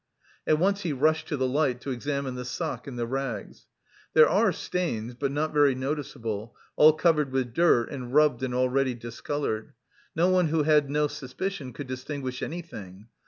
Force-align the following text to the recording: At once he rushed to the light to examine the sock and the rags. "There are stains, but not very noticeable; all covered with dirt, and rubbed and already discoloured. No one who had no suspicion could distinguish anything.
At 0.47 0.57
once 0.57 0.81
he 0.81 0.93
rushed 0.93 1.27
to 1.27 1.37
the 1.37 1.45
light 1.45 1.79
to 1.81 1.91
examine 1.91 2.33
the 2.33 2.43
sock 2.43 2.87
and 2.87 2.97
the 2.97 3.05
rags. 3.05 3.67
"There 4.15 4.27
are 4.27 4.51
stains, 4.51 5.13
but 5.13 5.31
not 5.31 5.53
very 5.53 5.75
noticeable; 5.75 6.55
all 6.75 6.93
covered 6.93 7.31
with 7.31 7.53
dirt, 7.53 7.91
and 7.91 8.11
rubbed 8.11 8.41
and 8.41 8.55
already 8.55 8.95
discoloured. 8.95 9.73
No 10.15 10.27
one 10.29 10.47
who 10.47 10.63
had 10.63 10.89
no 10.89 11.05
suspicion 11.05 11.71
could 11.71 11.85
distinguish 11.85 12.41
anything. 12.41 13.09